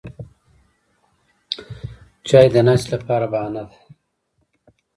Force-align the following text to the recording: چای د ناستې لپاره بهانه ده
چای 2.27 2.47
د 2.53 2.55
ناستې 2.67 2.89
لپاره 2.93 3.25
بهانه 3.33 3.63
ده 3.69 3.77